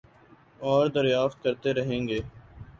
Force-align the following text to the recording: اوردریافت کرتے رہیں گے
اوردریافت 0.61 1.43
کرتے 1.43 1.73
رہیں 1.73 2.07
گے 2.07 2.19